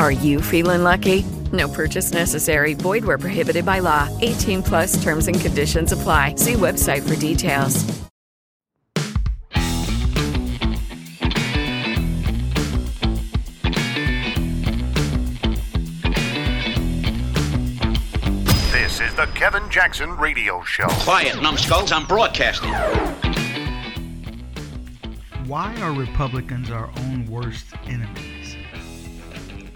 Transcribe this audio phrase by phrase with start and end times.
[0.00, 1.26] Are you feeling lucky?
[1.52, 2.72] No purchase necessary.
[2.72, 4.08] Void where prohibited by law.
[4.22, 6.36] 18 plus terms and conditions apply.
[6.36, 7.84] See website for details.
[18.72, 20.86] This is the Kevin Jackson Radio Show.
[21.00, 22.72] Quiet, numbskulls, I'm broadcasting.
[25.46, 28.56] Why are Republicans our own worst enemies?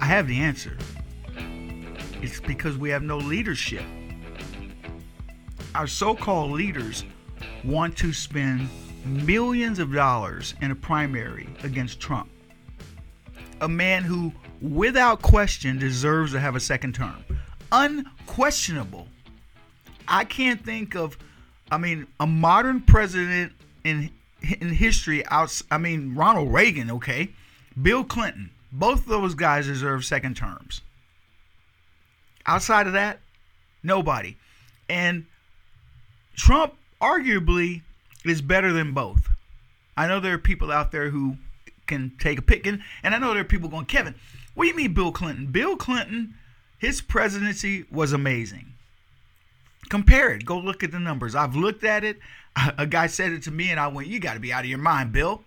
[0.00, 0.77] I have the answer.
[2.23, 3.84] It's because we have no leadership.
[5.75, 7.05] Our so called leaders
[7.64, 8.69] want to spend
[9.05, 12.31] millions of dollars in a primary against Trump,
[13.61, 17.25] a man who, without question, deserves to have a second term.
[17.73, 19.08] Unquestionable.
[20.06, 21.19] I can't think of,
[21.70, 23.53] I mean, a modern president
[23.84, 24.11] in
[24.61, 25.27] in history.
[25.27, 27.31] Out, I mean, Ronald Reagan, okay,
[27.81, 28.51] Bill Clinton.
[28.75, 30.80] Both of those guys deserve second terms.
[32.44, 33.20] Outside of that,
[33.84, 34.36] nobody.
[34.89, 35.27] And
[36.34, 37.83] Trump arguably
[38.25, 39.28] is better than both.
[39.97, 41.36] I know there are people out there who
[41.86, 44.17] can take a pick, and, and I know there are people going, Kevin,
[44.55, 45.47] what do you mean Bill Clinton?
[45.47, 46.35] Bill Clinton,
[46.77, 48.73] his presidency was amazing.
[49.89, 50.45] Compare it.
[50.45, 51.36] Go look at the numbers.
[51.36, 52.18] I've looked at it.
[52.79, 54.70] A guy said it to me, and I went, You got to be out of
[54.70, 55.45] your mind, Bill.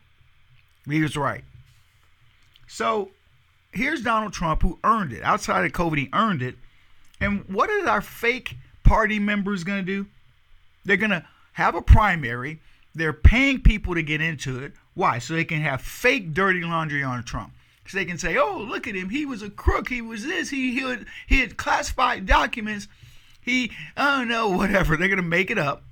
[0.88, 1.44] He was right.
[2.68, 3.12] So
[3.72, 5.24] here's Donald Trump, who earned it.
[5.24, 6.56] Outside of COVID, he earned it.
[7.20, 10.08] And what is our fake party members going to do?
[10.86, 12.60] They're going to have a primary.
[12.96, 14.74] They're paying people to get into it.
[14.94, 15.20] Why?
[15.20, 17.54] So they can have fake dirty laundry on Trump.
[17.88, 19.10] So they can say, "Oh, look at him.
[19.10, 19.90] He was a crook.
[19.90, 20.50] He was this.
[20.50, 22.88] He he had, he had classified documents.
[23.40, 25.84] He don't know whatever." They're going to make it up,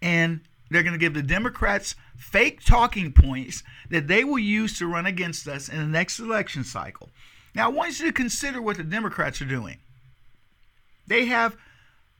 [0.00, 4.86] and they're going to give the Democrats fake talking points that they will use to
[4.86, 7.10] run against us in the next election cycle.
[7.54, 9.78] Now, I want you to consider what the Democrats are doing.
[11.06, 11.56] They have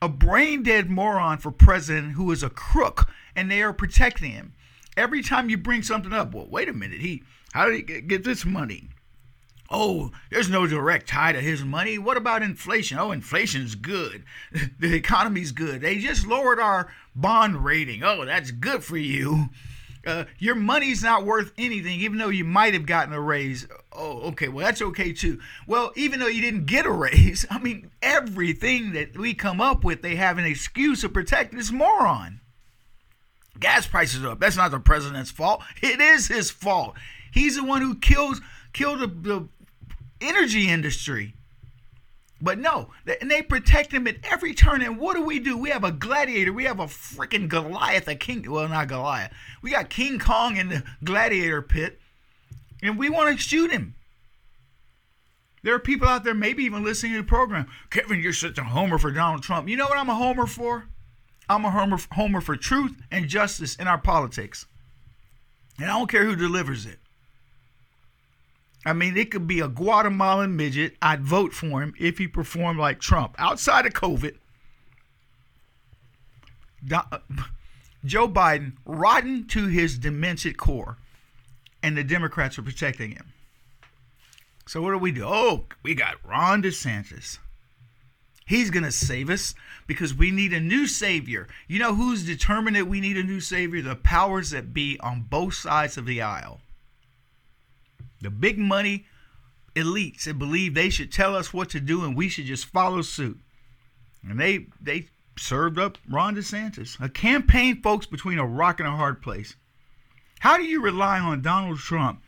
[0.01, 4.53] a brain dead moron for president who is a crook, and they are protecting him.
[4.95, 8.23] Every time you bring something up, well, wait a minute, he how did he get
[8.23, 8.89] this money?
[9.69, 11.97] Oh, there's no direct tie to his money.
[11.97, 12.97] What about inflation?
[12.97, 14.23] Oh, inflation's good.
[14.79, 15.81] The economy's good.
[15.81, 18.03] They just lowered our bond rating.
[18.03, 19.49] Oh, that's good for you.
[20.07, 23.67] Uh, your money's not worth anything, even though you might have gotten a raise.
[23.91, 24.47] Oh, okay.
[24.47, 25.39] Well, that's okay too.
[25.67, 29.83] Well, even though you didn't get a raise, I mean, everything that we come up
[29.83, 32.39] with, they have an excuse to protect this moron.
[33.59, 34.39] Gas prices are up.
[34.39, 35.61] That's not the president's fault.
[35.81, 36.95] It is his fault.
[37.33, 38.39] He's the one who kills
[38.71, 39.47] killed the, the
[40.21, 41.33] energy industry.
[42.39, 44.83] But no, and they protect him at every turn.
[44.83, 45.57] And what do we do?
[45.57, 46.53] We have a gladiator.
[46.53, 48.49] We have a freaking Goliath, a king.
[48.49, 49.33] Well, not Goliath.
[49.63, 51.99] We got King Kong in the gladiator pit,
[52.83, 53.95] and we want to shoot him.
[55.63, 57.67] There are people out there, maybe even listening to the program.
[57.89, 59.67] Kevin, you're such a homer for Donald Trump.
[59.67, 60.87] You know what I'm a homer for?
[61.49, 64.67] I'm a homer, homer for truth and justice in our politics.
[65.79, 66.99] And I don't care who delivers it.
[68.85, 70.95] I mean, it could be a Guatemalan midget.
[71.01, 73.35] I'd vote for him if he performed like Trump.
[73.37, 74.35] Outside of COVID,
[78.05, 80.97] Joe Biden rotten to his demented core,
[81.83, 83.33] and the Democrats are protecting him.
[84.67, 85.23] So what do we do?
[85.25, 87.39] Oh, we got Ron DeSantis.
[88.45, 89.53] He's going to save us
[89.87, 91.47] because we need a new savior.
[91.67, 93.81] You know who's determined that we need a new savior?
[93.81, 96.61] The powers that be on both sides of the aisle.
[98.21, 99.05] The big money
[99.75, 103.01] elites that believe they should tell us what to do and we should just follow
[103.01, 103.39] suit.
[104.27, 106.99] And they they served up Ron DeSantis.
[106.99, 109.55] A campaign, folks, between a rock and a hard place.
[110.39, 112.21] How do you rely on Donald Trump,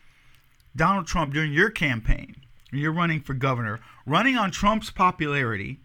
[0.76, 2.36] Donald Trump during your campaign?
[2.72, 5.80] You're running for governor, running on Trump's popularity,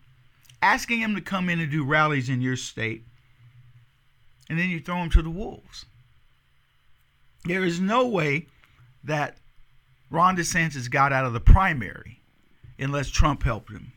[0.61, 3.07] asking him to come in and do rallies in your state,
[4.49, 5.87] and then you throw him to the wolves.
[7.45, 8.47] There is no way
[9.03, 9.39] that
[10.11, 12.23] Ron DeSantis got out of the primary
[12.79, 13.93] unless Trump helped him.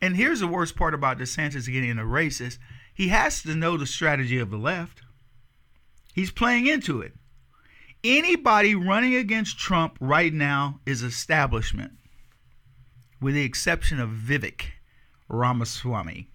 [0.00, 2.58] And here's the worst part about DeSantis getting in a race is
[2.92, 5.02] he has to know the strategy of the left.
[6.12, 7.14] He's playing into it.
[8.04, 11.92] Anybody running against Trump right now is establishment,
[13.20, 14.64] with the exception of Vivek
[15.28, 16.28] Ramaswamy.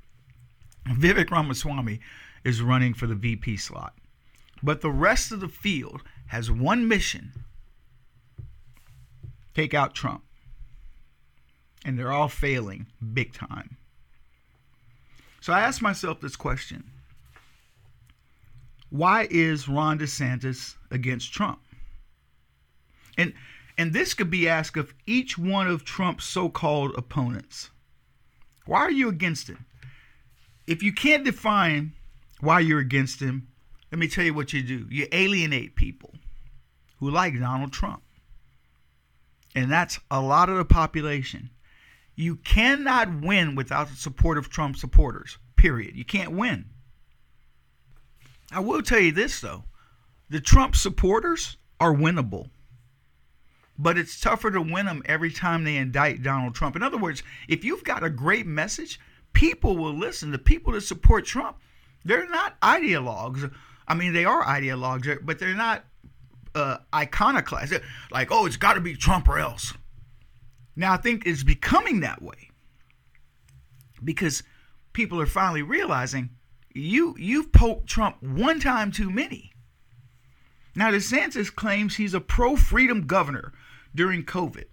[0.87, 1.99] Vivek Ramaswamy
[2.45, 3.93] is running for the VP slot.
[4.63, 7.33] But the rest of the field has one mission
[9.57, 10.23] take out Trump.
[11.83, 13.77] And they're all failing big time.
[15.41, 16.83] So I asked myself this question
[18.89, 21.59] Why is Ron DeSantis against Trump?
[23.17, 23.33] And
[23.77, 27.69] and this could be asked of each one of Trump's so-called opponents.
[28.65, 29.65] Why are you against him?
[30.65, 31.93] If you can't define
[32.41, 33.47] why you're against him,
[33.91, 34.87] let me tell you what you do.
[34.89, 36.13] You alienate people
[36.99, 38.01] who like Donald Trump.
[39.57, 41.49] And that's a lot of the population.
[42.13, 45.95] You cannot win without the support of Trump supporters, period.
[45.95, 46.65] You can't win.
[48.51, 49.63] I will tell you this, though
[50.29, 52.51] the Trump supporters are winnable.
[53.79, 56.75] But it's tougher to win them every time they indict Donald Trump.
[56.75, 58.99] In other words, if you've got a great message,
[59.33, 60.29] people will listen.
[60.29, 61.57] The people that support Trump,
[62.05, 63.51] they're not ideologues.
[63.87, 65.83] I mean, they are ideologues, but they're not
[66.57, 67.73] uh, iconoclast.
[68.11, 69.73] Like, oh, it's got to be Trump or else.
[70.75, 72.49] Now, I think it's becoming that way
[74.03, 74.43] because
[74.93, 76.29] people are finally realizing
[76.73, 79.51] you you've poked Trump one time too many.
[80.75, 83.53] Now, DeSantis claims he's a pro-freedom governor
[83.95, 84.65] during COVID,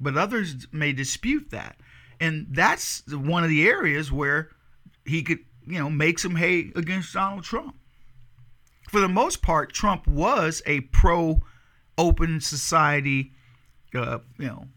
[0.00, 1.76] but others may dispute that,
[2.20, 4.50] and that's one of the areas where
[5.04, 7.76] he could, you know, make some hay against Donald Trump
[8.88, 11.42] for the most part, Trump was a pro
[11.98, 13.32] open society.
[13.94, 14.68] Uh, you know,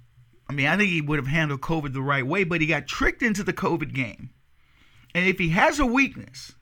[0.50, 2.88] I mean, I think he would have handled COVID the right way, but he got
[2.88, 4.32] tricked into the COVID game.
[5.14, 6.54] And if he has a weakness,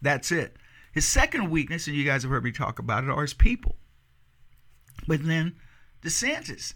[0.00, 0.56] that's it.
[0.92, 3.76] His second weakness, and you guys have heard me talk about it, are his people.
[5.08, 5.56] But then
[6.02, 6.74] DeSantis,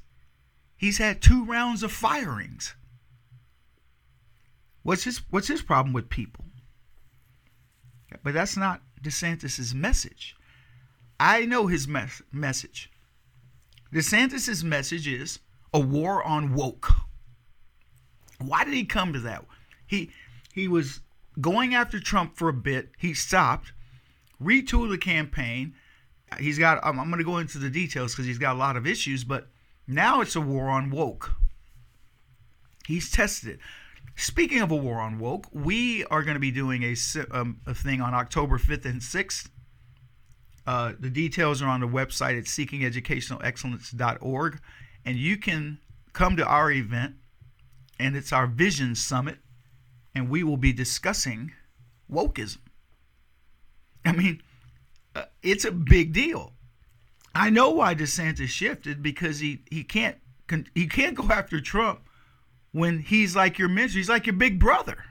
[0.76, 2.75] he's had two rounds of firings.
[4.82, 6.44] What's his What's his problem with people?
[8.25, 10.36] But that's not DeSantis's message.
[11.20, 12.90] I know his mes- message.
[13.92, 15.40] DeSantis's message is
[15.72, 16.92] a war on woke.
[18.38, 19.44] Why did he come to that?
[19.86, 20.10] He
[20.52, 21.00] he was
[21.40, 22.90] going after Trump for a bit.
[22.98, 23.72] He stopped,
[24.42, 25.74] retooled the campaign.
[26.38, 26.78] He's got.
[26.84, 29.24] I'm, I'm going to go into the details because he's got a lot of issues,
[29.24, 29.48] but
[29.86, 31.34] now it's a war on woke.
[32.86, 33.60] He's tested it.
[34.18, 36.96] Speaking of a war on woke, we are going to be doing a,
[37.30, 39.48] um, a thing on October 5th and 6th.
[40.66, 44.60] Uh, the details are on the website at seekingeducationalexcellence.org,
[45.04, 45.78] and you can
[46.14, 47.14] come to our event,
[48.00, 49.38] and it's our Vision Summit,
[50.16, 51.52] and we will be discussing
[52.10, 52.58] wokeism.
[54.04, 54.42] I mean,
[55.14, 56.54] uh, it's a big deal.
[57.36, 60.16] I know why DeSantis shifted because he he can't
[60.74, 62.07] he can't go after Trump
[62.72, 65.04] when he's like your mentor, he's like your big brother.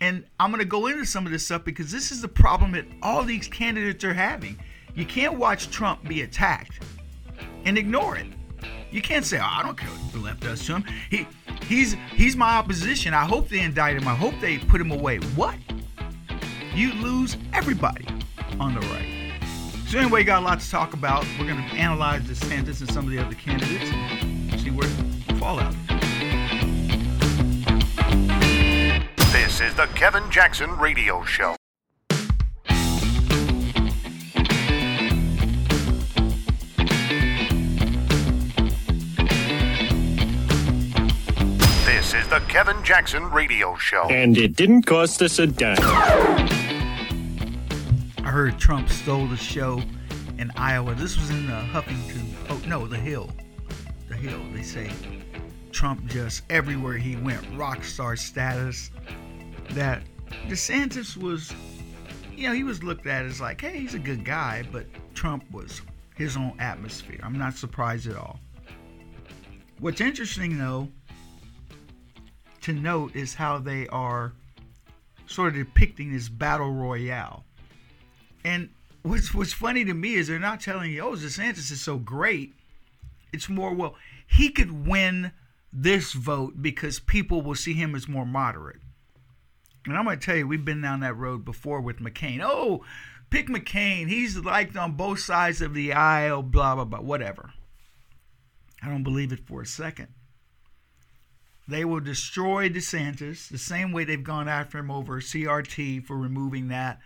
[0.00, 2.72] And I'm going to go into some of this stuff because this is the problem
[2.72, 4.58] that all these candidates are having.
[4.94, 6.80] You can't watch Trump be attacked
[7.64, 8.26] and ignore it.
[8.90, 10.84] You can't say, oh, I don't care what the left does to him.
[11.10, 11.26] He,
[11.66, 13.12] he's, he's my opposition.
[13.12, 14.08] I hope they indict him.
[14.08, 15.18] I hope they put him away.
[15.36, 15.56] What?
[16.74, 18.06] You lose everybody
[18.60, 19.32] on the right.
[19.88, 21.26] So anyway, got a lot to talk about.
[21.38, 24.86] We're going to analyze the DeSantis and some of the other candidates and see where
[24.86, 25.87] the fallout is.
[29.58, 31.56] This is the Kevin Jackson Radio Show.
[41.84, 44.04] This is the Kevin Jackson Radio Show.
[44.04, 45.76] And it didn't cost us a dime.
[48.18, 49.82] I heard Trump stole the show
[50.38, 50.94] in Iowa.
[50.94, 52.32] This was in uh, Huffington.
[52.48, 53.28] Oh, no, The Hill.
[54.08, 54.92] The Hill, they say.
[55.72, 58.92] Trump just everywhere he went, rock star status.
[59.70, 60.02] That
[60.48, 61.52] DeSantis was,
[62.34, 65.44] you know, he was looked at as like, hey, he's a good guy, but Trump
[65.50, 65.82] was
[66.16, 67.20] his own atmosphere.
[67.22, 68.40] I'm not surprised at all.
[69.78, 70.88] What's interesting, though,
[72.62, 74.32] to note is how they are
[75.26, 77.44] sort of depicting this battle royale.
[78.44, 78.70] And
[79.02, 82.54] what's what's funny to me is they're not telling you, oh, DeSantis is so great.
[83.32, 83.94] It's more, well,
[84.26, 85.32] he could win
[85.72, 88.80] this vote because people will see him as more moderate.
[89.90, 92.40] And I'm going to tell you, we've been down that road before with McCain.
[92.42, 92.84] Oh,
[93.30, 94.08] pick McCain.
[94.08, 97.52] He's liked on both sides of the aisle, blah, blah, blah, whatever.
[98.82, 100.08] I don't believe it for a second.
[101.66, 106.68] They will destroy DeSantis the same way they've gone after him over CRT for removing
[106.68, 106.98] that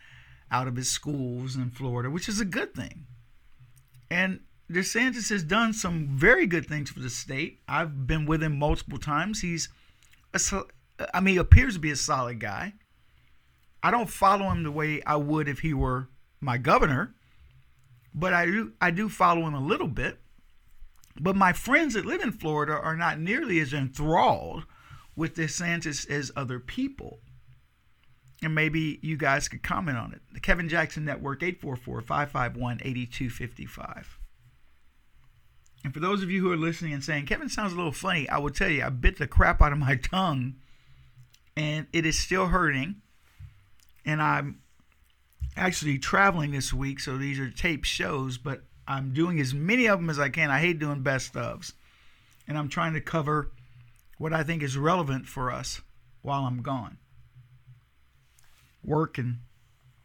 [0.53, 3.07] out of his schools in Florida, which is a good thing.
[4.09, 7.61] And DeSantis has done some very good things for the state.
[7.67, 9.41] I've been with him multiple times.
[9.41, 9.69] He's,
[10.33, 10.62] a,
[11.14, 12.75] I mean, he appears to be a solid guy.
[13.82, 16.09] I don't follow him the way I would if he were
[16.40, 17.14] my governor,
[18.14, 20.18] but I do I do follow him a little bit.
[21.21, 24.64] But my friends that live in Florida are not nearly as enthralled
[25.14, 27.21] with DeSantis as other people.
[28.42, 30.23] And maybe you guys could comment on it.
[30.32, 34.18] The Kevin Jackson Network, 844 551 8255.
[35.85, 38.28] And for those of you who are listening and saying, Kevin sounds a little funny,
[38.28, 40.56] I will tell you, I bit the crap out of my tongue
[41.56, 42.97] and it is still hurting.
[44.04, 44.61] And I'm
[45.56, 49.99] actually traveling this week, so these are tape shows, but I'm doing as many of
[49.99, 50.50] them as I can.
[50.50, 51.73] I hate doing best ofs.
[52.49, 53.52] And I'm trying to cover
[54.18, 55.80] what I think is relevant for us
[56.23, 56.99] while I'm gone.
[58.85, 59.38] Work and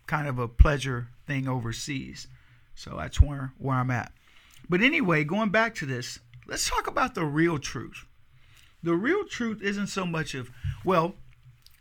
[0.06, 2.27] kind of a pleasure thing overseas.
[2.75, 4.12] So that's where, where I'm at.
[4.70, 8.06] But anyway, going back to this, let's talk about the real truth.
[8.84, 10.51] The real truth isn't so much of,
[10.86, 11.16] well,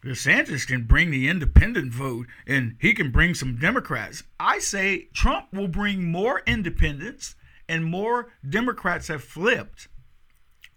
[0.06, 4.22] DeSantis can bring the independent vote and he can bring some Democrats.
[4.38, 7.34] I say Trump will bring more independents
[7.68, 9.88] and more Democrats have flipped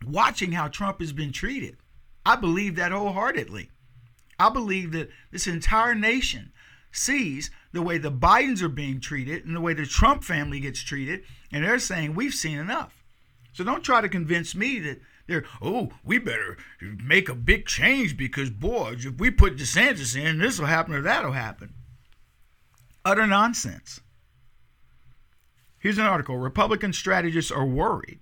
[0.06, 1.78] watching how Trump has been treated.
[2.26, 3.70] I believe that wholeheartedly.
[4.40, 6.52] I believe that this entire nation
[6.92, 10.82] sees the way the Bidens are being treated and the way the Trump family gets
[10.82, 13.04] treated, and they're saying we've seen enough.
[13.54, 18.18] So don't try to convince me that they're, oh, we better make a big change
[18.18, 21.74] because, boy, if we put DeSantis in, this will happen or that'll happen.
[23.06, 24.02] Utter nonsense.
[25.80, 28.20] Here's an article Republican strategists are worried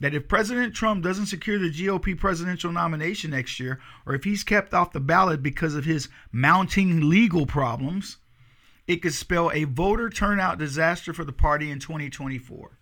[0.00, 4.44] that if President Trump doesn't secure the GOP presidential nomination next year, or if he's
[4.44, 8.18] kept off the ballot because of his mounting legal problems,
[8.86, 12.78] it could spell a voter turnout disaster for the party in 2024.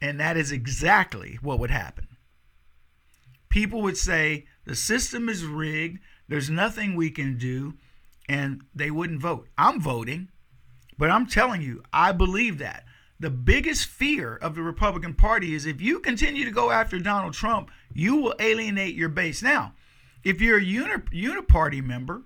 [0.00, 2.08] And that is exactly what would happen.
[3.54, 7.74] People would say the system is rigged, there's nothing we can do,
[8.28, 9.46] and they wouldn't vote.
[9.56, 10.26] I'm voting,
[10.98, 12.84] but I'm telling you, I believe that.
[13.20, 17.34] The biggest fear of the Republican Party is if you continue to go after Donald
[17.34, 19.40] Trump, you will alienate your base.
[19.40, 19.74] Now,
[20.24, 22.22] if you're a uni- uniparty member,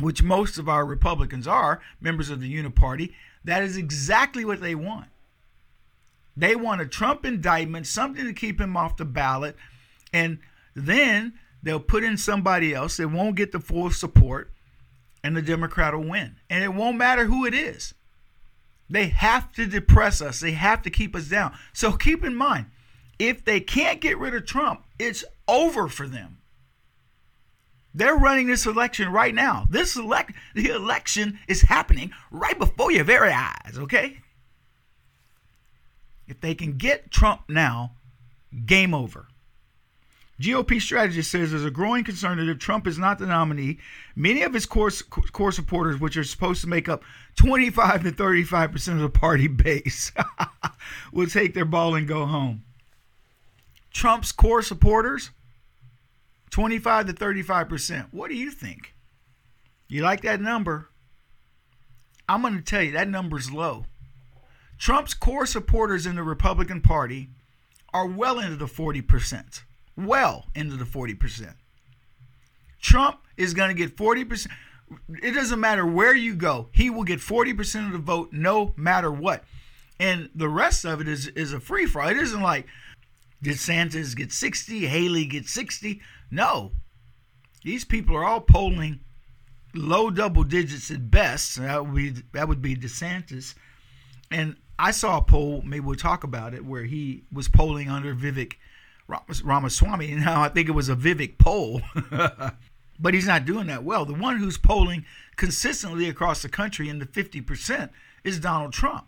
[0.00, 3.12] which most of our Republicans are, members of the uniparty,
[3.44, 5.06] that is exactly what they want.
[6.36, 9.56] They want a Trump indictment, something to keep him off the ballot,
[10.16, 10.38] and
[10.74, 12.96] then they'll put in somebody else.
[12.96, 14.50] They won't get the full support,
[15.22, 16.36] and the Democrat will win.
[16.48, 17.92] And it won't matter who it is.
[18.88, 21.52] They have to depress us, they have to keep us down.
[21.74, 22.66] So keep in mind,
[23.18, 26.38] if they can't get rid of Trump, it's over for them.
[27.92, 29.66] They're running this election right now.
[29.68, 34.18] This elect the election is happening right before your very eyes, okay?
[36.26, 37.92] If they can get Trump now,
[38.64, 39.28] game over.
[40.40, 43.78] GOP strategist says there's a growing concern that if Trump is not the nominee,
[44.14, 44.90] many of his core,
[45.32, 47.02] core supporters, which are supposed to make up
[47.36, 50.12] 25 to 35 percent of the party base,
[51.12, 52.64] will take their ball and go home.
[53.92, 55.30] Trump's core supporters,
[56.50, 58.08] 25 to 35 percent.
[58.10, 58.94] What do you think?
[59.88, 60.90] You like that number?
[62.28, 63.86] I'm going to tell you that number's low.
[64.78, 67.30] Trump's core supporters in the Republican Party
[67.94, 69.62] are well into the 40 percent
[69.96, 71.54] well into the 40%.
[72.80, 74.48] Trump is going to get 40%.
[75.22, 79.10] It doesn't matter where you go, he will get 40% of the vote no matter
[79.10, 79.44] what.
[79.98, 82.08] And the rest of it is, is a free for all.
[82.08, 82.66] It isn't like
[83.42, 86.00] DeSantis gets 60, Haley gets 60.
[86.30, 86.72] No.
[87.64, 89.00] These people are all polling
[89.76, 91.56] low double digits at best.
[91.56, 93.54] That would be that would be DeSantis.
[94.30, 98.14] And I saw a poll, maybe we'll talk about it, where he was polling under
[98.14, 98.54] Vivek
[99.08, 100.14] Ramaswamy.
[100.14, 101.82] Now, I think it was a Vivek poll,
[102.98, 104.04] but he's not doing that well.
[104.04, 105.04] The one who's polling
[105.36, 107.90] consistently across the country in the 50%
[108.24, 109.06] is Donald Trump.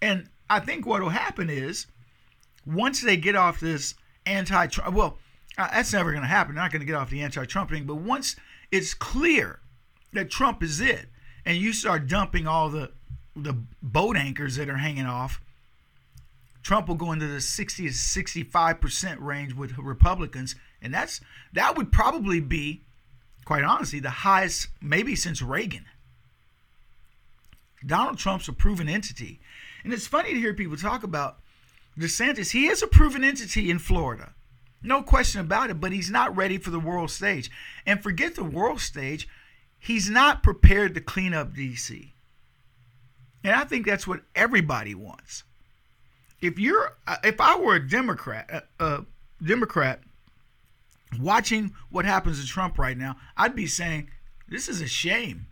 [0.00, 1.86] And I think what will happen is
[2.66, 3.94] once they get off this
[4.26, 5.18] anti Trump, well,
[5.56, 6.54] uh, that's never going to happen.
[6.54, 7.84] They're not going to get off the anti Trump thing.
[7.84, 8.36] But once
[8.70, 9.60] it's clear
[10.12, 11.06] that Trump is it,
[11.44, 12.90] and you start dumping all the
[13.34, 15.40] the boat anchors that are hanging off,
[16.62, 21.20] Trump will go into the 60 to 65 percent range with Republicans, and that's
[21.52, 22.82] that would probably be
[23.44, 25.86] quite honestly, the highest maybe since Reagan.
[27.84, 29.40] Donald Trump's a proven entity.
[29.84, 31.38] And it's funny to hear people talk about
[31.98, 32.52] DeSantis.
[32.52, 34.34] He is a proven entity in Florida.
[34.82, 37.50] No question about it, but he's not ready for the world stage.
[37.86, 39.28] And forget the world stage,
[39.78, 42.12] he's not prepared to clean up DC.
[43.44, 45.42] And I think that's what everybody wants.
[46.42, 49.00] If you're uh, if I were a Democrat, a, uh,
[49.40, 50.00] a Democrat
[51.20, 54.10] watching what happens to Trump right now, I'd be saying,
[54.48, 55.46] this is a shame.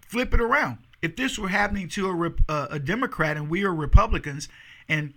[0.00, 0.78] Flip it around.
[1.02, 4.48] If this were happening to a, uh, a Democrat and we are Republicans
[4.88, 5.14] and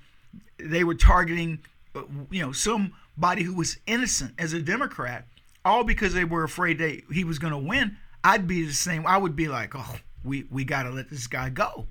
[0.57, 1.59] they were targeting,
[1.95, 5.25] uh, you know, somebody who was innocent as a Democrat,
[5.65, 9.05] all because they were afraid that he was going to win, I'd be the same.
[9.05, 11.87] I would be like, oh, we, we got to let this guy go.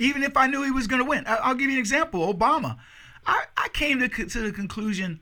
[0.00, 1.24] Even if I knew he was going to win.
[1.26, 2.78] I'll give you an example Obama.
[3.26, 5.20] I, I came to, to the conclusion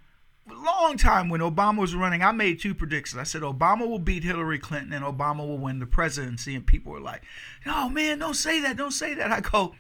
[0.51, 3.21] a long time when Obama was running, I made two predictions.
[3.21, 6.55] I said Obama will beat Hillary Clinton and Obama will win the presidency.
[6.55, 7.23] And people were like,
[7.67, 9.75] "Oh man, don't say that, don't say that." I go,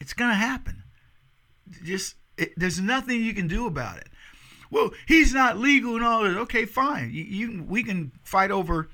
[0.00, 0.82] "It's gonna happen.
[1.84, 4.08] Just it, there's nothing you can do about it."
[4.70, 6.36] Well, he's not legal and all that.
[6.38, 7.10] Okay, fine.
[7.12, 8.88] You, you we can fight over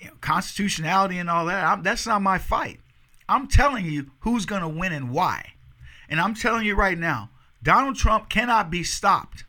[0.00, 1.64] you know, constitutionality and all that.
[1.64, 2.80] I'm, that's not my fight.
[3.28, 5.54] I'm telling you who's gonna win and why.
[6.08, 7.30] And I'm telling you right now,
[7.62, 9.44] Donald Trump cannot be stopped.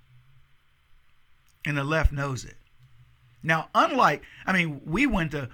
[1.65, 2.55] And the left knows it.
[3.43, 5.49] Now, unlike, I mean, we went to,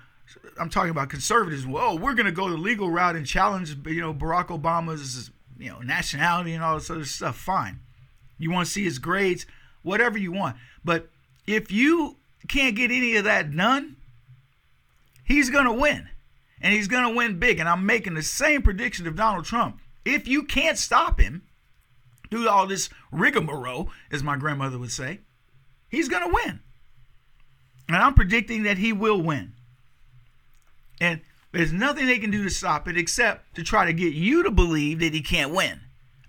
[0.59, 1.67] I'm talking about conservatives.
[1.67, 5.69] Well, we're going to go the legal route and challenge, you know, Barack Obama's, you
[5.69, 7.37] know, nationality and all this other stuff.
[7.37, 7.79] Fine.
[8.37, 9.45] You want to see his grades,
[9.83, 10.57] whatever you want.
[10.83, 11.09] But
[11.45, 12.17] if you
[12.47, 13.97] can't get any of that done,
[15.23, 16.09] he's going to win.
[16.65, 17.59] And he's going to win big.
[17.59, 19.79] And I'm making the same prediction of Donald Trump.
[20.03, 21.43] If you can't stop him,
[22.31, 25.19] do all this rigmarole, as my grandmother would say,
[25.89, 26.61] he's going to win.
[27.87, 29.53] And I'm predicting that he will win.
[30.99, 34.41] And there's nothing they can do to stop it except to try to get you
[34.41, 35.81] to believe that he can't win.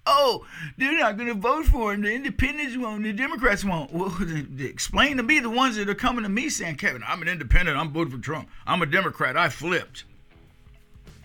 [0.05, 0.45] Oh,
[0.77, 2.03] they're not going to vote for him.
[2.03, 3.05] The independents won't.
[3.05, 3.91] The Democrats won't.
[3.91, 4.15] Well,
[4.59, 7.79] explain to me the ones that are coming to me saying, Kevin, I'm an independent.
[7.79, 8.51] I'm voting for Trump.
[8.67, 9.39] I'm a Democrat.
[9.39, 10.05] I flipped.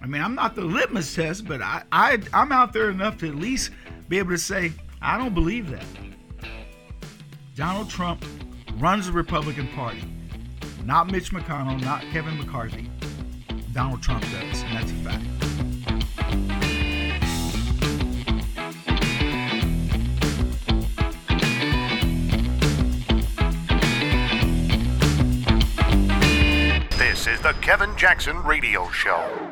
[0.02, 3.28] I mean, I'm not the litmus test, but I, I I'm out there enough to
[3.28, 3.70] at least
[4.10, 5.86] be able to say, I don't believe that.
[7.56, 8.26] Donald Trump
[8.78, 10.04] runs the Republican Party.
[10.86, 12.90] Not Mitch McConnell, not Kevin McCarthy.
[13.74, 15.24] Donald Trump does, and that's a fact.
[26.98, 29.51] This is the Kevin Jackson Radio Show.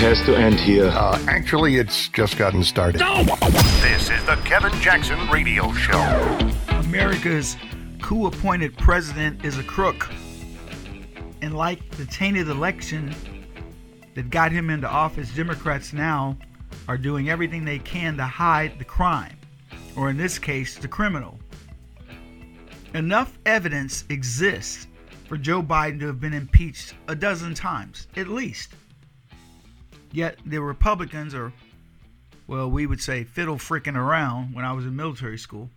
[0.00, 0.86] Has to end here.
[0.86, 3.00] Uh, actually, it's just gotten started.
[3.00, 3.22] No!
[3.82, 5.98] This is the Kevin Jackson Radio Show.
[6.70, 7.58] America's
[8.00, 10.10] coup appointed president is a crook.
[11.42, 13.14] And like the tainted election
[14.14, 16.38] that got him into office, Democrats now
[16.88, 19.36] are doing everything they can to hide the crime,
[19.96, 21.38] or in this case, the criminal.
[22.94, 24.86] Enough evidence exists
[25.28, 28.70] for Joe Biden to have been impeached a dozen times, at least.
[30.12, 31.52] Yet the Republicans are,
[32.46, 35.70] well, we would say fiddle freaking around when I was in military school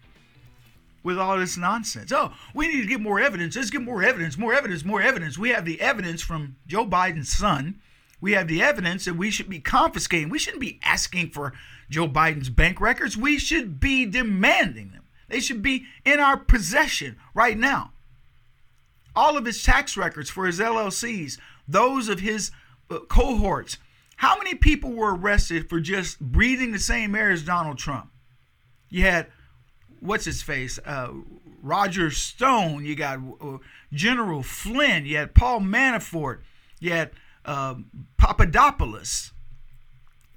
[1.03, 2.11] with all this nonsense.
[2.11, 3.55] Oh, we need to get more evidence.
[3.55, 5.37] Let's get more evidence, more evidence, more evidence.
[5.37, 7.79] We have the evidence from Joe Biden's son.
[8.21, 10.29] We have the evidence that we should be confiscating.
[10.29, 11.53] We shouldn't be asking for
[11.89, 13.17] Joe Biden's bank records.
[13.17, 15.03] We should be demanding them.
[15.27, 17.91] They should be in our possession right now.
[19.15, 22.51] All of his tax records for his LLCs, those of his
[22.89, 23.77] uh, cohorts,
[24.23, 28.09] how many people were arrested for just breathing the same air as Donald Trump?
[28.87, 29.27] You had,
[29.99, 30.79] what's his face?
[30.85, 31.09] Uh,
[31.61, 32.85] Roger Stone.
[32.85, 33.57] You got uh,
[33.91, 35.05] General Flynn.
[35.05, 36.39] You had Paul Manafort.
[36.79, 37.11] You had
[37.43, 37.75] uh,
[38.17, 39.33] Papadopoulos.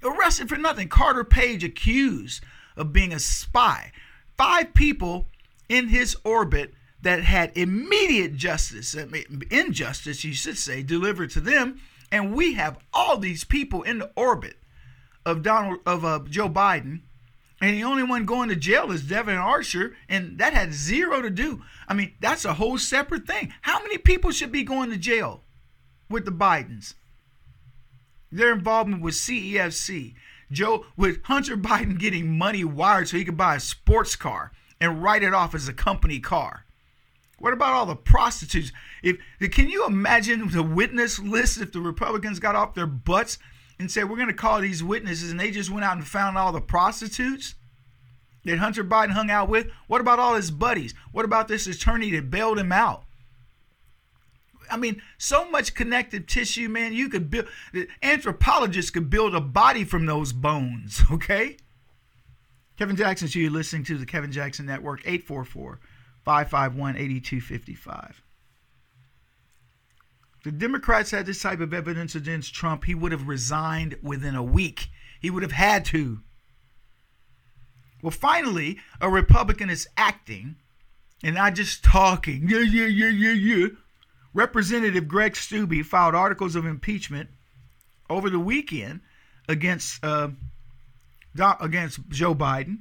[0.03, 0.89] Arrested for nothing.
[0.89, 2.43] Carter Page accused
[2.75, 3.93] of being a spy.
[4.37, 5.27] Five people
[5.69, 8.93] in his orbit that had immediate justice,
[9.49, 11.79] injustice, you should say, delivered to them
[12.11, 14.57] and we have all these people in the orbit
[15.25, 17.01] of Donald of uh, Joe Biden,
[17.59, 21.29] and the only one going to jail is Devon Archer, and that had zero to
[21.29, 21.63] do.
[21.87, 23.53] I mean, that's a whole separate thing.
[23.61, 25.43] How many people should be going to jail
[26.09, 26.93] with the Bidens?
[28.31, 30.13] Their involvement with CEFC,
[30.51, 35.01] Joe with Hunter Biden getting money wired so he could buy a sports car and
[35.01, 36.66] write it off as a company car.
[37.39, 38.71] What about all the prostitutes?
[39.03, 39.17] If
[39.51, 43.37] can you imagine the witness list if the Republicans got off their butts
[43.79, 46.37] and said we're going to call these witnesses and they just went out and found
[46.37, 47.55] all the prostitutes
[48.43, 49.67] that Hunter Biden hung out with?
[49.87, 50.95] What about all his buddies?
[51.11, 53.03] What about this attorney that bailed him out?
[54.69, 56.93] I mean, so much connective tissue, man.
[56.93, 57.47] You could build
[58.01, 61.57] anthropologists could build a body from those bones, okay?
[62.77, 65.79] Kevin Jackson, so you're listening to the Kevin Jackson Network, 844
[66.27, 68.21] 551 8255.
[70.43, 74.43] The Democrats had this type of evidence against Trump, he would have resigned within a
[74.43, 74.89] week.
[75.21, 76.19] He would have had to.
[78.03, 80.57] Well, finally, a Republican is acting
[81.23, 82.49] and not just talking.
[82.49, 83.67] Yeah, yeah, yeah, yeah, yeah.
[84.33, 87.29] Representative Greg Steube filed articles of impeachment
[88.09, 88.99] over the weekend
[89.47, 90.27] against uh,
[91.61, 92.79] against Joe Biden.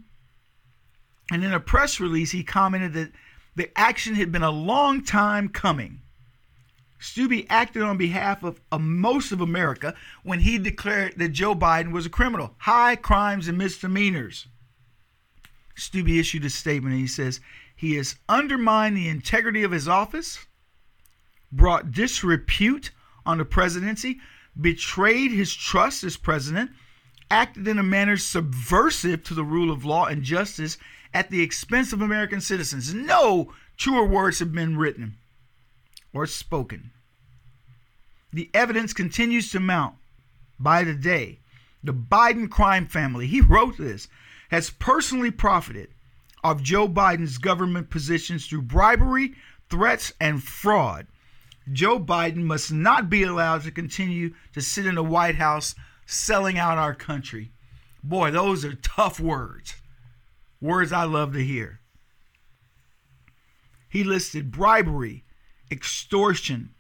[1.31, 3.13] And in a press release, he commented that
[3.57, 6.03] the action had been a long time coming.
[7.01, 12.07] Steube acted on behalf of, most of America when he declared that Joe Biden was
[12.07, 14.47] a criminal, high crimes and misdemeanors.
[15.77, 17.41] Steube issued a statement and he says
[17.75, 20.47] he has undermined the integrity of his office,
[21.53, 22.91] brought disrepute
[23.27, 24.19] on the presidency,
[24.59, 26.71] betrayed his trust as president,
[27.31, 30.79] acted in a manner subversive to the rule of law and justice,
[31.17, 32.93] at the expense of American citizens.
[32.93, 35.15] No truer words have been written
[36.13, 36.91] or spoken.
[38.35, 39.95] The evidence continues to mount
[40.61, 41.39] by the day.
[41.83, 44.09] The Biden crime family, he wrote this,
[44.51, 45.89] has personally profited
[46.45, 49.33] of Joe Biden's government positions through bribery,
[49.71, 51.07] threats, and fraud.
[51.73, 55.75] Joe Biden must not be allowed to continue to sit in the White House
[56.05, 57.53] selling out our country.
[58.05, 59.77] Boy, those are tough words.
[60.61, 61.81] Words I love to hear.
[63.89, 65.25] He listed bribery,
[65.71, 66.75] extortion,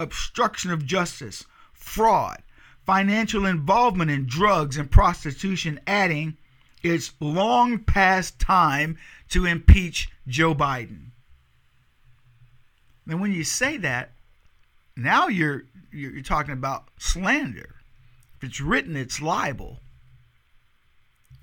[0.00, 2.42] obstruction of justice, fraud,
[2.84, 6.36] financial involvement in drugs and prostitution, adding
[6.82, 8.96] it's long past time
[9.30, 11.10] to impeach Joe Biden.
[13.08, 14.12] And when you say that,
[14.96, 17.76] now you're you're, talking about slander.
[18.36, 19.80] If it's written, it's libel.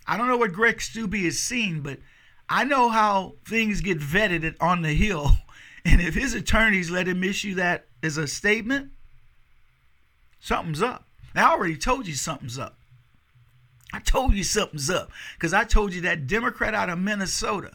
[0.08, 2.00] I don't know what Greg Steube has seen, but
[2.50, 5.32] I know how things get vetted on the Hill.
[5.86, 8.92] And if his attorneys let him issue that as a statement,
[10.40, 11.10] something's up.
[11.36, 12.78] Now, I already told you something's up.
[13.92, 17.74] I told you something's up because I told you that Democrat out of Minnesota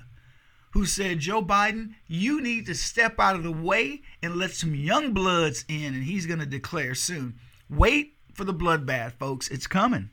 [0.72, 4.74] who said, Joe Biden, you need to step out of the way and let some
[4.74, 7.38] young bloods in, and he's going to declare soon.
[7.70, 9.48] Wait for the bloodbath, folks.
[9.48, 10.10] It's coming.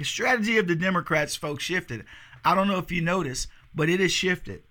[0.00, 2.06] The strategy of the Democrats, folks, shifted.
[2.42, 4.62] I don't know if you noticed, but it has shifted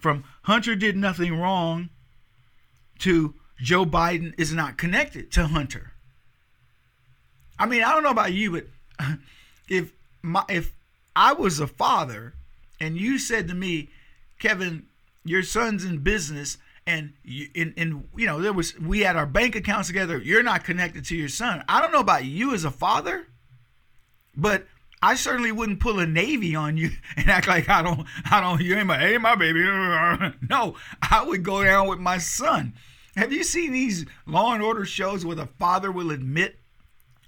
[0.00, 1.90] from Hunter did nothing wrong
[2.98, 5.92] to Joe Biden is not connected to Hunter.
[7.60, 8.66] I mean, I don't know about you, but
[9.68, 10.72] if my if
[11.14, 12.34] I was a father
[12.80, 13.90] and you said to me,
[14.40, 14.86] Kevin,
[15.24, 16.58] your son's in business
[16.88, 20.42] and you, in, in you know there was we had our bank accounts together you're
[20.42, 23.26] not connected to your son i don't know about you as a father
[24.36, 24.66] but
[25.02, 28.60] I certainly wouldn't pull a navy on you and act like I don't, I don't,
[28.60, 29.60] you ain't my, hey, my baby.
[30.48, 32.74] No, I would go down with my son.
[33.16, 36.58] Have you seen these Law and Order shows where the father will admit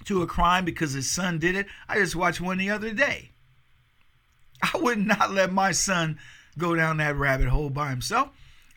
[0.04, 1.66] to a crime because his son did it?
[1.88, 3.30] I just watched one the other day.
[4.62, 6.18] I would not let my son
[6.58, 8.28] go down that rabbit hole by himself.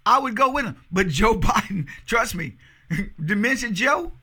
[0.06, 0.78] I would go with him.
[0.92, 2.56] But Joe Biden, trust me,
[3.24, 4.14] Dementia Joe,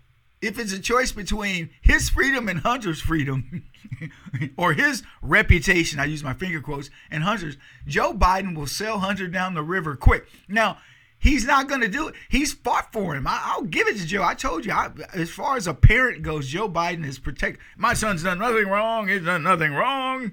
[0.42, 3.64] if it's a choice between his freedom and Hunter's freedom,
[4.56, 9.28] or his reputation, I use my finger quotes, and Hunter's, Joe Biden will sell Hunter
[9.28, 10.26] down the river quick.
[10.48, 10.78] Now,
[11.18, 12.14] he's not going to do it.
[12.28, 13.26] He's fought for him.
[13.28, 14.24] I, will give it to Joe.
[14.24, 17.60] I told you, I, as far as a parent goes, Joe Biden is protect.
[17.76, 19.06] My son's done nothing wrong.
[19.06, 20.32] He's done nothing wrong.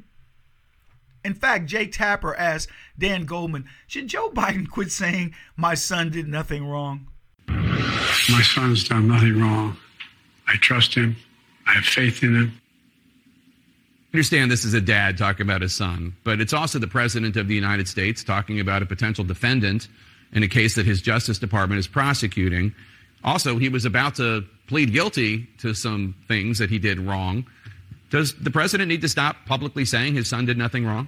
[1.24, 6.28] In fact, Jake Tapper asked Dan Goldman, should Joe Biden quit saying, my son did
[6.28, 7.10] nothing wrong?
[7.48, 9.78] My son's done nothing wrong.
[10.50, 11.16] I trust him.
[11.68, 12.62] I have faith in him.
[14.12, 17.38] I understand this is a dad talking about his son, but it's also the president
[17.38, 19.88] of the United States talking about a potential defendant
[20.34, 22.74] in a case that his Justice Department is prosecuting.
[23.24, 27.46] Also, he was about to plead guilty to some things that he did wrong.
[28.10, 31.08] Does the president need to stop publicly saying his son did nothing wrong?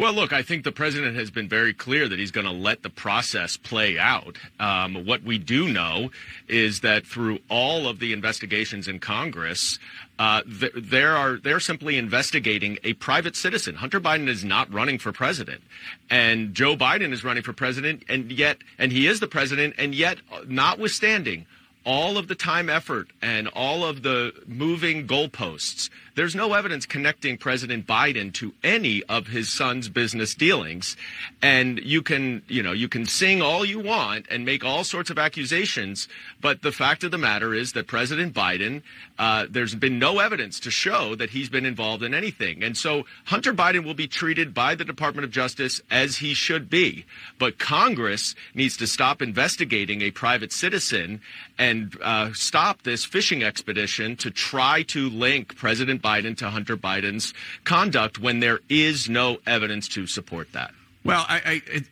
[0.00, 2.82] Well, look, I think the president has been very clear that he's going to let
[2.82, 4.38] the process play out.
[4.58, 6.10] Um, what we do know
[6.48, 9.78] is that through all of the investigations in Congress,
[10.18, 13.74] uh, th- there are they're simply investigating a private citizen.
[13.74, 15.60] Hunter Biden is not running for president,
[16.08, 19.94] and Joe Biden is running for president, and yet, and he is the president, and
[19.94, 21.44] yet, notwithstanding
[21.84, 27.38] all of the time, effort, and all of the moving goalposts, there's no evidence connecting
[27.38, 30.94] President Biden to any of his son's business dealings.
[31.40, 35.08] And you can, you know, you can sing all you want and make all sorts
[35.08, 38.82] of accusations, but the fact of the matter is that President Biden,
[39.18, 42.62] uh, there's been no evidence to show that he's been involved in anything.
[42.62, 46.68] And so Hunter Biden will be treated by the Department of Justice as he should
[46.68, 47.06] be.
[47.38, 51.22] But Congress needs to stop investigating a private citizen
[51.56, 57.32] and uh, stop this fishing expedition to try to link President Biden to Hunter Biden's
[57.64, 60.72] conduct when there is no evidence to support that.
[61.04, 61.84] Well, I, I it,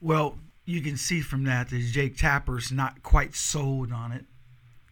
[0.00, 4.24] well, you can see from that that Jake Tapper's not quite sold on it,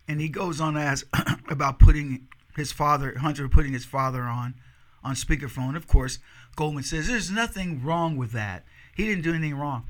[0.06, 1.06] and he goes on to ask
[1.48, 4.54] about putting his father, Hunter, putting his father on
[5.02, 5.76] on speakerphone.
[5.76, 6.18] Of course,
[6.56, 8.64] Goldman says there's nothing wrong with that.
[8.94, 9.86] He didn't do anything wrong.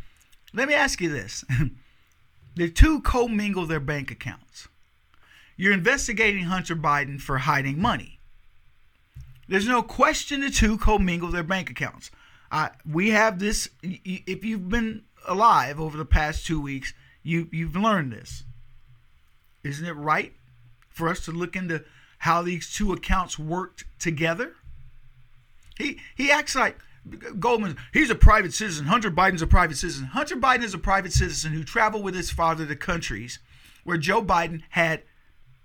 [0.55, 1.45] Let me ask you this:
[2.55, 4.69] the two commingle their bank accounts.
[5.57, 8.20] You're investigating Hunter Biden for hiding money.
[9.51, 12.13] There's no question the two commingle their bank accounts.
[12.53, 13.69] Uh, we have this.
[13.83, 18.45] If you've been alive over the past two weeks, you you've learned this.
[19.65, 20.35] Isn't it right
[20.89, 21.83] for us to look into
[22.19, 24.55] how these two accounts worked together?
[25.77, 26.79] He he acts like
[27.41, 27.77] Goldman.
[27.93, 28.87] He's a private citizen.
[28.87, 30.07] Hunter Biden's a private citizen.
[30.07, 33.41] Hunter Biden is a private citizen who traveled with his father to countries
[33.83, 35.03] where Joe Biden had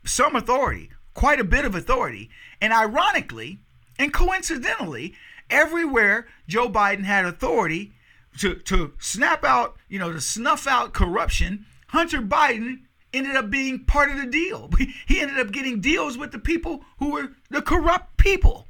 [0.04, 3.60] some authority, quite a bit of authority, and ironically
[3.98, 5.14] and coincidentally,
[5.50, 7.94] everywhere Joe Biden had authority
[8.40, 12.82] to, to snap out, you know, to snuff out corruption, Hunter Biden
[13.14, 14.70] ended up being part of the deal.
[15.08, 18.68] He ended up getting deals with the people who were the corrupt people.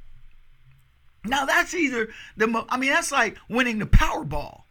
[1.24, 4.62] Now that's either the I mean that's like winning the Powerball.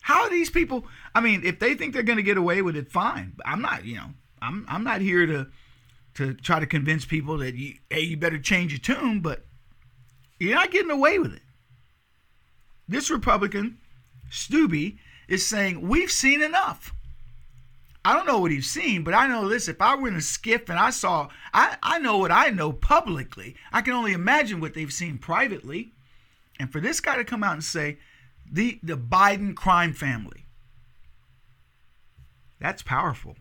[0.00, 0.86] How are these people?
[1.14, 3.34] I mean, if they think they're going to get away with it, fine.
[3.44, 4.06] I'm not, you know,
[4.40, 5.48] I'm I'm not here to
[6.18, 9.46] to try to convince people that you, hey, you better change your tune, but
[10.40, 11.42] you're not getting away with it.
[12.88, 13.78] This Republican,
[14.28, 16.92] Steube, is saying we've seen enough.
[18.04, 19.68] I don't know what he's seen, but I know this.
[19.68, 22.72] If I were in a SCIF and I saw, I, I know what I know
[22.72, 23.54] publicly.
[23.72, 25.92] I can only imagine what they've seen privately.
[26.58, 27.98] And for this guy to come out and say,
[28.50, 30.46] the, the Biden crime family,
[32.58, 33.36] that's powerful.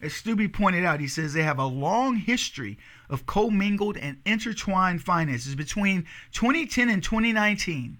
[0.00, 2.78] As Steube pointed out, he says they have a long history
[3.10, 5.54] of commingled and intertwined finances.
[5.54, 7.98] Between 2010 and 2019,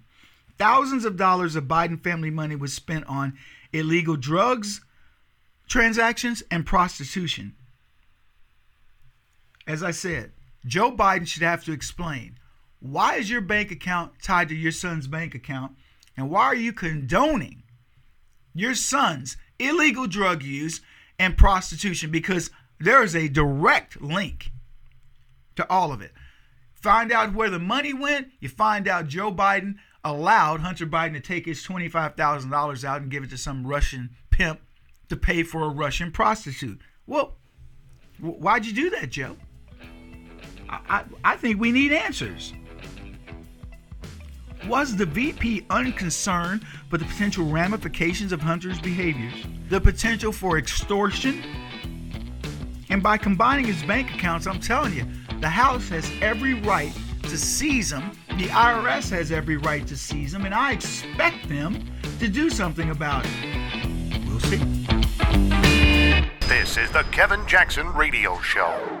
[0.57, 3.37] thousands of dollars of Biden family money was spent on
[3.73, 4.81] illegal drugs
[5.67, 7.55] transactions and prostitution.
[9.67, 10.31] As I said,
[10.65, 12.39] Joe Biden should have to explain
[12.79, 15.73] why is your bank account tied to your son's bank account
[16.17, 17.63] and why are you condoning
[18.53, 20.81] your son's illegal drug use
[21.19, 24.51] and prostitution because there is a direct link
[25.55, 26.13] to all of it.
[26.73, 31.19] Find out where the money went, you find out Joe Biden allowed Hunter Biden to
[31.19, 34.61] take his $25,000 out and give it to some Russian pimp
[35.09, 36.79] to pay for a Russian prostitute.
[37.05, 37.35] Well,
[38.19, 39.35] why'd you do that, Joe?
[40.69, 42.53] I, I, I think we need answers.
[44.69, 49.33] Was the VP unconcerned with the potential ramifications of Hunter's behaviors,
[49.67, 51.43] the potential for extortion?
[52.91, 55.07] And by combining his bank accounts, I'm telling you,
[55.39, 58.11] the House has every right to seize them.
[58.37, 61.83] The IRS has every right to seize them, and I expect them
[62.19, 64.27] to do something about it.
[64.27, 64.57] We'll see.
[66.47, 68.98] This is the Kevin Jackson Radio Show.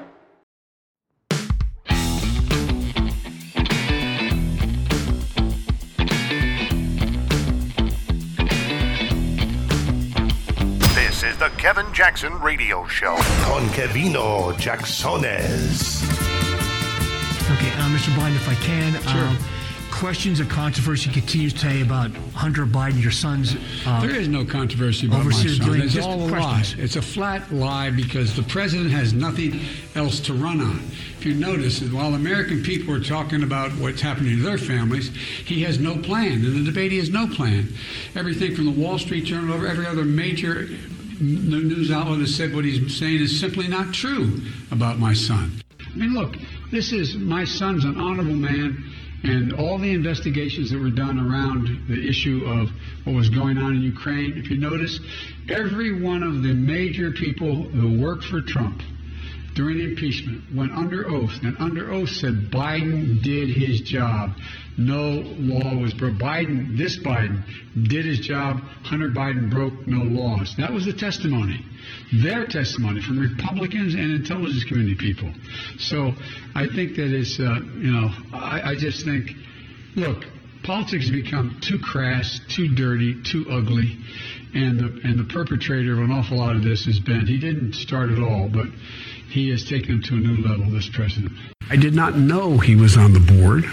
[11.39, 13.15] The Kevin Jackson Radio Show.
[13.43, 16.03] Con Kevino Jacksones.
[17.55, 18.13] Okay, uh, Mr.
[18.13, 19.01] Biden, if I can.
[19.03, 19.23] Sure.
[19.23, 19.37] Um,
[19.89, 23.55] questions of controversy continues today about Hunter Biden, your son's.
[23.85, 25.65] Uh, there is no controversy about my son.
[25.65, 25.81] dealing.
[25.83, 26.63] It's Just all a lie.
[26.77, 29.61] It's a flat lie because the president has nothing
[29.95, 30.79] else to run on.
[31.19, 35.63] If you notice, while American people are talking about what's happening to their families, he
[35.63, 36.43] has no plan.
[36.43, 37.69] In the debate, he has no plan.
[38.13, 40.67] Everything from the Wall Street Journal over every other major
[41.19, 45.61] n- news outlet has said what he's saying is simply not true about my son.
[45.79, 46.35] I mean, look,
[46.71, 48.83] This is my son's an honorable man,
[49.23, 52.69] and all the investigations that were done around the issue of
[53.05, 54.37] what was going on in Ukraine.
[54.37, 54.99] If you notice,
[55.49, 58.83] every one of the major people who worked for Trump
[59.59, 64.29] during impeachment went under oath, and under oath said Biden did his job.
[64.77, 66.13] No law was broke.
[66.13, 67.43] Biden, this Biden,
[67.89, 68.61] did his job.
[68.83, 70.55] Hunter Biden broke no laws.
[70.57, 71.59] That was the testimony.
[72.23, 75.29] Their testimony from Republicans and intelligence community people.
[75.77, 76.13] So
[76.55, 79.31] I think that it's, uh, you know, I, I just think,
[79.97, 80.23] look,
[80.63, 83.97] politics has become too crass, too dirty, too ugly.
[84.53, 87.73] And the, and the perpetrator of an awful lot of this has been, he didn't
[87.73, 88.65] start it all, but
[89.29, 91.31] he has taken it to a new level, this president.
[91.69, 93.65] I did not know he was on the board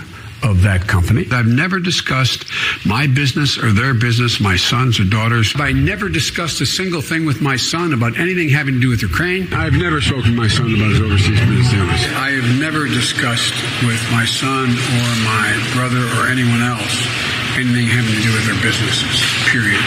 [0.43, 1.27] of that company.
[1.33, 2.45] I've never discussed
[2.85, 5.55] my business or their business, my sons or daughters.
[5.57, 9.03] I never discussed a single thing with my son about anything having to do with
[9.03, 9.53] Ukraine.
[9.53, 12.07] I've never spoken to my son about his overseas business.
[12.15, 17.27] I have never discussed with my son or my brother or anyone else
[17.59, 19.83] anything having to do with their businesses, period.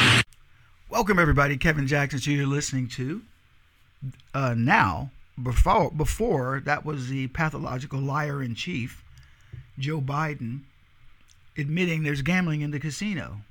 [0.89, 1.55] Welcome, everybody.
[1.55, 3.21] Kevin Jackson, so you're listening to
[4.33, 5.11] uh, now.
[5.41, 9.03] Before, before that was the pathological liar in chief,
[9.77, 10.61] Joe Biden,
[11.57, 13.41] admitting there's gambling in the casino.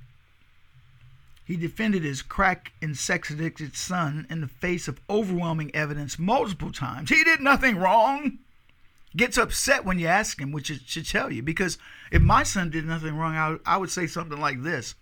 [1.45, 6.71] He defended his crack and sex addicted son in the face of overwhelming evidence multiple
[6.71, 7.09] times.
[7.09, 8.37] He did nothing wrong.
[9.17, 11.41] Gets upset when you ask him, which it should tell you.
[11.41, 11.79] Because
[12.11, 14.93] if my son did nothing wrong, I, I would say something like this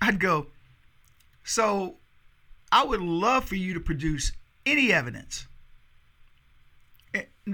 [0.00, 0.46] I'd go,
[1.44, 1.96] So
[2.72, 4.32] I would love for you to produce
[4.64, 5.46] any evidence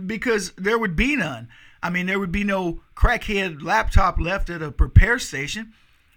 [0.00, 1.48] because there would be none.
[1.82, 5.72] I mean, there would be no crackhead laptop left at a repair station.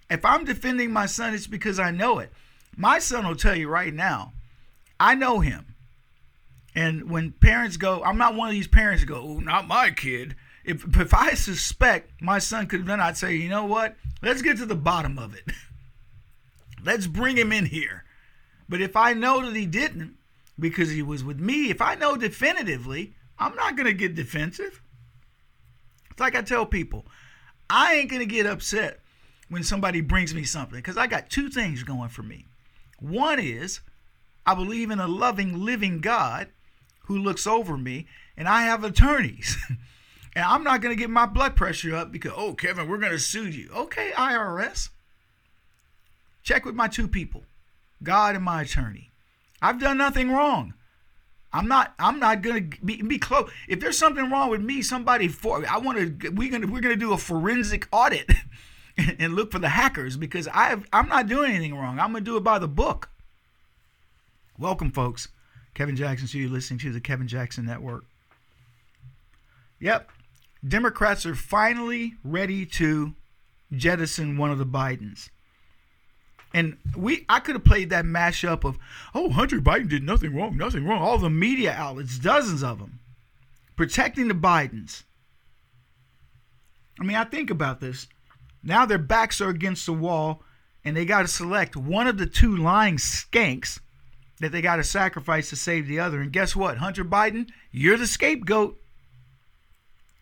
[0.09, 2.31] If I'm defending my son, it's because I know it.
[2.75, 4.33] My son will tell you right now,
[4.99, 5.75] I know him.
[6.75, 10.35] And when parents go, I'm not one of these parents go, oh, not my kid.
[10.63, 13.95] If, if I suspect my son could have done, I'd say, you know what?
[14.21, 15.43] Let's get to the bottom of it.
[16.83, 18.05] Let's bring him in here.
[18.67, 20.15] But if I know that he didn't,
[20.59, 24.81] because he was with me, if I know definitively, I'm not going to get defensive.
[26.11, 27.05] It's like I tell people,
[27.69, 28.99] I ain't going to get upset
[29.47, 32.45] when somebody brings me something because I got two things going for me.
[32.99, 33.79] One is
[34.45, 36.47] I believe in a loving, living God
[37.05, 39.57] who looks over me, and I have attorneys.
[40.35, 43.11] and I'm not going to get my blood pressure up because, oh, Kevin, we're going
[43.11, 43.69] to sue you.
[43.75, 44.89] Okay, IRS.
[46.43, 47.43] Check with my two people,
[48.01, 49.11] God and my attorney.
[49.61, 50.73] I've done nothing wrong.
[51.51, 51.95] I'm not.
[51.97, 53.49] I'm not gonna be, be close.
[53.67, 56.29] If there's something wrong with me, somebody for I want to.
[56.29, 58.29] We're gonna we're gonna do a forensic audit
[59.19, 61.99] and look for the hackers because I I'm not doing anything wrong.
[61.99, 63.09] I'm gonna do it by the book.
[64.59, 65.29] Welcome, folks.
[65.73, 68.03] Kevin Jackson, so you're listening to the Kevin Jackson Network.
[69.79, 70.09] Yep,
[70.67, 73.13] Democrats are finally ready to
[73.71, 75.29] jettison one of the Bidens.
[76.53, 78.77] And we, I could have played that mashup of,
[79.13, 81.01] oh, Hunter Biden did nothing wrong, nothing wrong.
[81.01, 82.99] All the media outlets, dozens of them,
[83.75, 85.03] protecting the Bidens.
[86.99, 88.07] I mean, I think about this.
[88.63, 90.43] Now their backs are against the wall,
[90.83, 93.79] and they got to select one of the two lying skanks
[94.39, 96.21] that they got to sacrifice to save the other.
[96.21, 98.79] And guess what, Hunter Biden, you're the scapegoat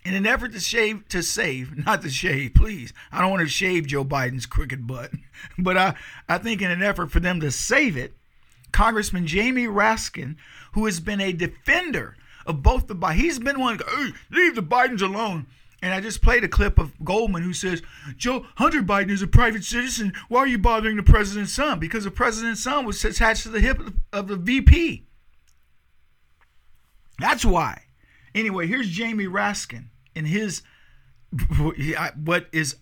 [0.06, 2.94] in an effort to shave to save, not to shave, please.
[3.12, 5.12] I don't want to shave Joe Biden's crooked butt,
[5.58, 5.96] but I,
[6.30, 8.14] I think in an effort for them to save it,
[8.72, 10.36] Congressman Jamie Raskin,
[10.74, 14.62] who has been a defender of both the Biden, he's been one, hey, leave the
[14.62, 15.48] Bidens alone.
[15.82, 17.84] And I just played a clip of Goldman who says,
[18.16, 20.12] Joe Hunter Biden is a private citizen.
[20.28, 21.80] Why are you bothering the president's son?
[21.80, 23.80] Because the president's son was attached to the hip
[24.12, 25.06] of the VP.
[27.20, 27.84] That's why.
[28.38, 30.62] Anyway, here's Jamie Raskin in his
[32.16, 32.76] what is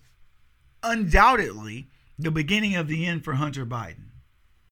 [0.82, 1.88] undoubtedly
[2.18, 4.10] the beginning of the end for Hunter Biden.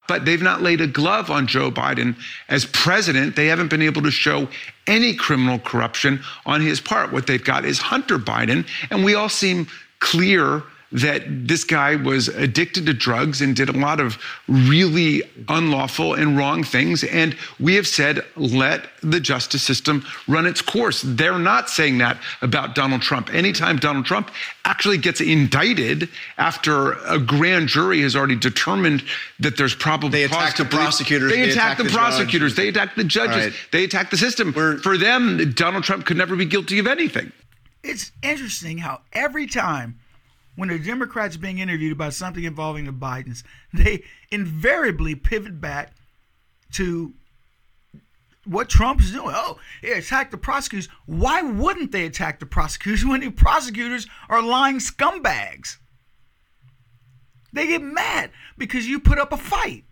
[0.07, 2.17] But they've not laid a glove on Joe Biden
[2.49, 3.37] as president.
[3.37, 4.49] They haven't been able to show
[4.87, 7.11] any criminal corruption on his part.
[7.11, 8.69] What they've got is Hunter Biden.
[8.91, 9.67] And we all seem
[10.01, 10.63] clear
[10.95, 16.39] that this guy was addicted to drugs and did a lot of really unlawful and
[16.39, 17.03] wrong things.
[17.03, 21.03] And we have said, let the justice system run its course.
[21.05, 23.35] They're not saying that about Donald Trump.
[23.35, 24.31] Anytime Donald Trump
[24.65, 29.03] actually gets indicted after a grand jury has already determined
[29.41, 32.57] that there's probably they attack the prosecutors, they, they attack, attack, the, prosecutors, judge.
[32.57, 33.55] they attack the judges, right.
[33.73, 34.53] they attack the system.
[34.55, 37.33] We're, For them, Donald Trump could never be guilty of anything.
[37.83, 39.99] It's interesting how every time
[40.57, 43.43] when a Democrat's being interviewed about something involving the Bidens,
[43.73, 45.95] they invariably pivot back
[46.73, 47.15] to
[48.45, 49.35] what Trump's doing.
[49.37, 50.89] Oh, he attacked the prosecutors.
[51.07, 55.79] Why wouldn't they attack the prosecutors when the prosecutors are lying scumbags?
[57.53, 59.85] They get mad because you put up a fight.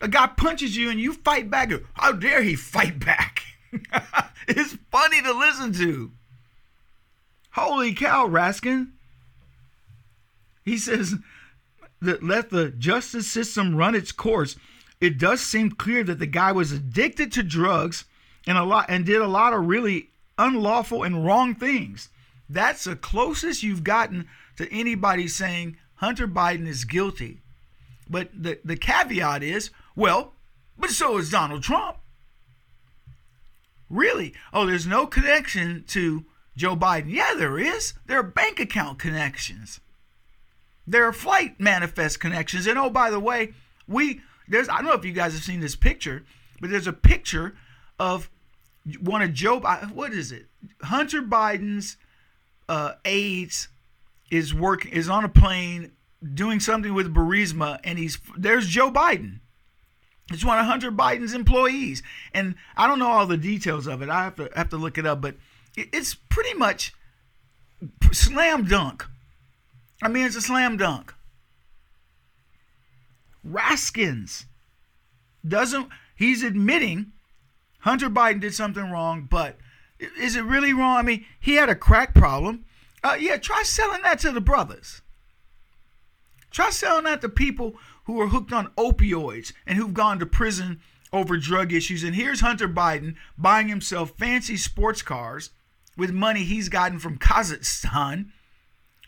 [0.00, 1.72] A guy punches you and you fight back.
[1.94, 3.42] How dare he fight back?
[4.48, 6.12] it's funny to listen to.
[7.52, 8.92] Holy cow, Raskin.
[10.68, 11.16] He says
[12.00, 14.56] that let the justice system run its course.
[15.00, 18.04] It does seem clear that the guy was addicted to drugs
[18.46, 22.08] and a lot and did a lot of really unlawful and wrong things.
[22.48, 27.40] That's the closest you've gotten to anybody saying Hunter Biden is guilty.
[28.08, 30.32] But the, the caveat is, well,
[30.78, 31.98] but so is Donald Trump.
[33.90, 34.34] Really?
[34.52, 36.24] Oh, there's no connection to
[36.56, 37.10] Joe Biden.
[37.10, 37.94] Yeah, there is.
[38.06, 39.80] There are bank account connections.
[40.88, 42.66] There are flight manifest connections.
[42.66, 43.52] And oh, by the way,
[43.86, 46.24] we there's I don't know if you guys have seen this picture,
[46.60, 47.54] but there's a picture
[47.98, 48.30] of
[49.00, 49.60] one of Joe
[49.92, 50.46] what is it?
[50.82, 51.98] Hunter Biden's
[52.68, 53.68] uh, aides
[54.30, 55.92] is working is on a plane
[56.34, 59.40] doing something with Burisma, and he's there's Joe Biden.
[60.30, 64.08] It's one of Hunter Biden's employees, and I don't know all the details of it.
[64.08, 65.36] I have to have to look it up, but
[65.76, 66.94] it's pretty much
[68.12, 69.06] slam dunk.
[70.02, 71.14] I mean, it's a slam dunk.
[73.46, 74.44] Raskins
[75.46, 75.88] doesn't.
[76.14, 77.12] He's admitting
[77.80, 79.56] Hunter Biden did something wrong, but
[79.98, 80.96] is it really wrong?
[80.96, 82.64] I mean, he had a crack problem.
[83.02, 85.02] Uh, yeah, try selling that to the brothers.
[86.50, 90.80] Try selling that to people who are hooked on opioids and who've gone to prison
[91.12, 92.02] over drug issues.
[92.02, 95.50] And here's Hunter Biden buying himself fancy sports cars
[95.96, 98.30] with money he's gotten from Kazakhstan.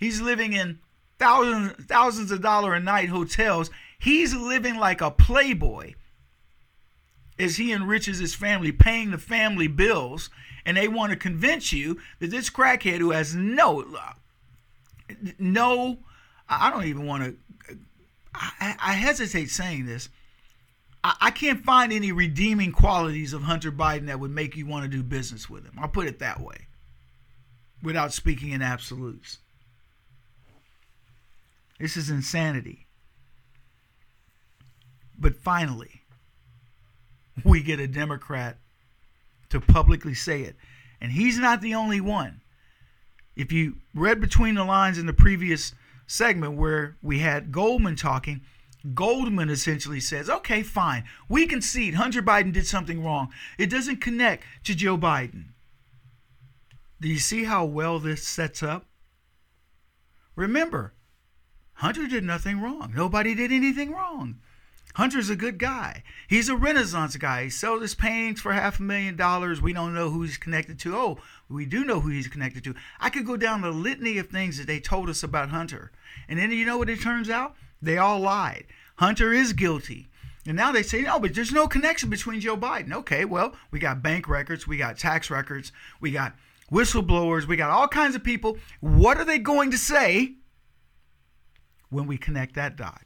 [0.00, 0.80] He's living in
[1.18, 3.70] thousands thousands of dollar a night hotels.
[3.98, 5.92] He's living like a playboy
[7.38, 10.30] as he enriches his family, paying the family bills.
[10.64, 13.84] And they want to convince you that this crackhead who has no
[15.38, 15.98] no
[16.50, 17.36] I don't even want to.
[18.34, 20.08] I, I, hesitate saying this.
[21.02, 24.84] I, I can't find any redeeming qualities of Hunter Biden that would make you want
[24.84, 25.74] to do business with him.
[25.80, 26.68] I'll put it that way,
[27.82, 29.38] without speaking in absolutes.
[31.80, 32.86] This is insanity.
[35.18, 36.02] But finally,
[37.42, 38.58] we get a Democrat
[39.48, 40.56] to publicly say it.
[41.00, 42.42] And he's not the only one.
[43.34, 45.74] If you read between the lines in the previous
[46.06, 48.42] segment where we had Goldman talking,
[48.94, 51.04] Goldman essentially says, okay, fine.
[51.28, 53.32] We concede Hunter Biden did something wrong.
[53.58, 55.44] It doesn't connect to Joe Biden.
[57.00, 58.86] Do you see how well this sets up?
[60.36, 60.92] Remember,
[61.80, 62.92] Hunter did nothing wrong.
[62.94, 64.36] Nobody did anything wrong.
[64.96, 66.02] Hunter's a good guy.
[66.28, 67.44] He's a Renaissance guy.
[67.44, 69.62] He sells his paintings for half a million dollars.
[69.62, 70.94] We don't know who he's connected to.
[70.94, 71.18] Oh,
[71.48, 72.74] we do know who he's connected to.
[73.00, 75.90] I could go down the litany of things that they told us about Hunter.
[76.28, 77.56] And then you know what it turns out?
[77.80, 78.66] They all lied.
[78.96, 80.10] Hunter is guilty.
[80.46, 82.92] And now they say, no, but there's no connection between Joe Biden.
[82.92, 86.34] Okay, well, we got bank records, we got tax records, we got
[86.70, 88.58] whistleblowers, we got all kinds of people.
[88.80, 90.34] What are they going to say
[91.90, 93.02] when we connect that dot?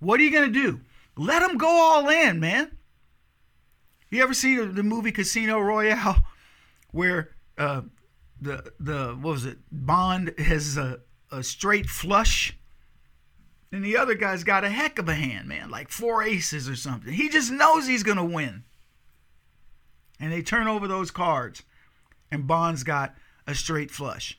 [0.00, 0.80] What are you going to do?
[1.16, 2.76] Let them go all in, man.
[4.10, 6.24] You ever see the, movie Casino Royale
[6.92, 7.82] where uh,
[8.40, 9.58] the the what was it?
[9.72, 11.00] Bond has a,
[11.32, 12.56] a straight flush,
[13.72, 16.76] and the other guy's got a heck of a hand, man, like four aces or
[16.76, 17.12] something.
[17.12, 18.64] He just knows he's gonna win,
[20.20, 21.62] and they turn over those cards,
[22.30, 23.14] and Bond's got
[23.46, 24.38] a straight flush.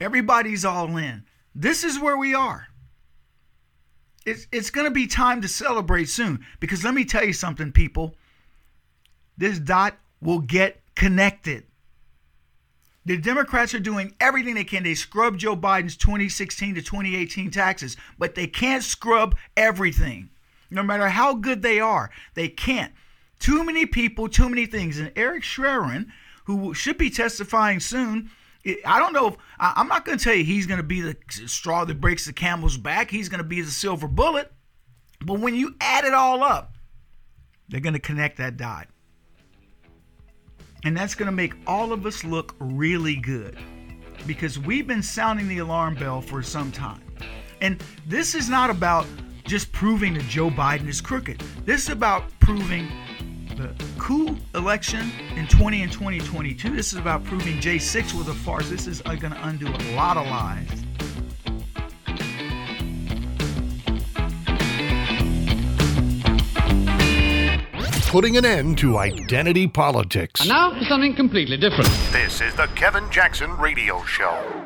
[0.00, 1.24] Everybody's all in.
[1.54, 2.68] This is where we are
[4.26, 7.72] it's, it's going to be time to celebrate soon because let me tell you something,
[7.72, 8.14] people.
[9.36, 11.64] This dot will get connected.
[13.06, 14.82] The Democrats are doing everything they can.
[14.82, 20.30] They scrub Joe Biden's 2016 to 2018 taxes, but they can't scrub everything.
[20.70, 22.92] No matter how good they are, they can't.
[23.38, 24.98] Too many people, too many things.
[24.98, 26.06] And Eric Schwerin,
[26.44, 28.30] who should be testifying soon,
[28.84, 31.16] I don't know if I'm not going to tell you he's going to be the
[31.46, 33.10] straw that breaks the camel's back.
[33.10, 34.50] He's going to be the silver bullet.
[35.20, 36.74] But when you add it all up,
[37.68, 38.88] they're going to connect that dot.
[40.84, 43.58] And that's going to make all of us look really good
[44.26, 47.02] because we've been sounding the alarm bell for some time.
[47.60, 49.06] And this is not about
[49.44, 51.40] just proving that Joe Biden is crooked.
[51.64, 52.88] This is about proving
[53.56, 56.74] the coup election in 20 and 2022.
[56.74, 58.68] This is about proving J6 was a farce.
[58.68, 60.68] This is uh, going to undo a lot of lies.
[68.14, 70.42] putting an end to identity politics.
[70.42, 71.90] And now for something completely different.
[72.12, 74.63] This is the Kevin Jackson Radio Show.